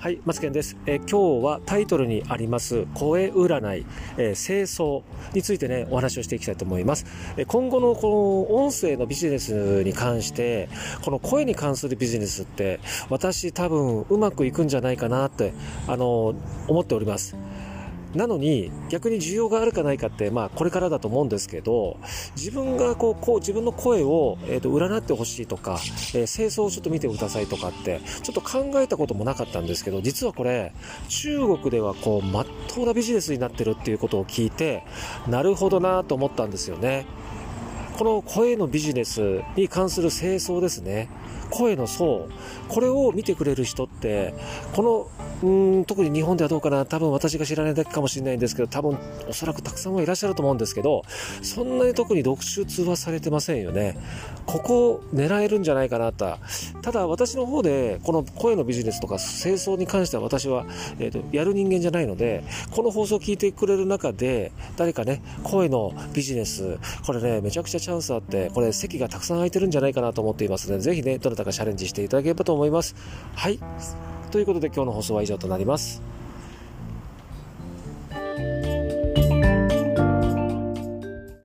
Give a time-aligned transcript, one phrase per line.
[0.00, 3.84] はい、マツケンです、えー、今日はタイトルにあります声占い、
[4.16, 5.02] えー、清掃
[5.34, 7.04] についてねお話をしていきたいと思います、
[7.36, 10.68] えー、今後のこの音声のビジネスに関して
[11.02, 12.78] この声に関するビジネスって
[13.10, 15.52] 私多分うまくいくんじゃないかなって
[15.88, 16.32] あの
[16.68, 17.34] 思っております。
[18.14, 21.98] なのに逆に需要があるかないかって、まあ、これからだと思うんですけど
[22.36, 25.72] 自分がこうこう自分の声を、えーと、占ってほしいとか、
[26.14, 30.72] えー、清掃をちょっと見てくださいとかってちょっと考えたこともなかったんですけど実はこれ
[31.08, 34.84] 中国ではこう真っ当なビジネスになってるっていうことを聞いて
[35.26, 37.06] なるほどなと思ったんですよね。
[37.98, 41.08] この声のビジネスに関する清掃ですね。
[41.50, 42.28] 声の層。
[42.68, 44.34] これを見てくれる人って、
[44.72, 48.98] このうん特に日本ではどうかな多分私が知らないだけかもしれないんですけど多分
[49.28, 51.02] おそらくたくさんはいらっしゃると思うんですけど
[51.42, 53.96] そんなに特に読出はされてませんよね
[54.46, 56.36] ここを狙えるんじゃないかなと
[56.82, 60.66] ただ私の方でこの声のビジネスとか清掃に関しては私は、
[60.98, 72.94] えーと、やる人間じゃないのでこの放送を聞いてくれる中で誰かね声のビジネスこれねめちゃくちゃチャンスあってこれ席がたくさん空いてるんじゃないかなと思っていますのでぜひねどなたかチャレンジしていただければと思います
[73.34, 73.58] はい
[74.30, 76.17] ということで今日の放送は以上となります。